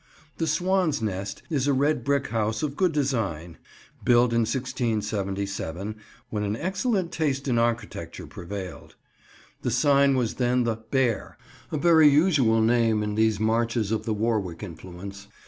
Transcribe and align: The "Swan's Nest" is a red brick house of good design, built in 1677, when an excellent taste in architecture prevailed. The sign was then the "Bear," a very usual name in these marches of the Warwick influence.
The 0.39 0.47
"Swan's 0.47 0.99
Nest" 0.99 1.43
is 1.51 1.67
a 1.67 1.73
red 1.73 2.03
brick 2.03 2.29
house 2.29 2.63
of 2.63 2.75
good 2.75 2.91
design, 2.91 3.59
built 4.03 4.33
in 4.33 4.39
1677, 4.45 5.95
when 6.31 6.41
an 6.41 6.55
excellent 6.55 7.11
taste 7.11 7.47
in 7.47 7.59
architecture 7.59 8.25
prevailed. 8.25 8.95
The 9.61 9.69
sign 9.69 10.15
was 10.15 10.33
then 10.37 10.63
the 10.63 10.77
"Bear," 10.77 11.37
a 11.71 11.77
very 11.77 12.07
usual 12.09 12.63
name 12.63 13.03
in 13.03 13.13
these 13.13 13.39
marches 13.39 13.91
of 13.91 14.05
the 14.05 14.13
Warwick 14.15 14.63
influence. 14.63 15.27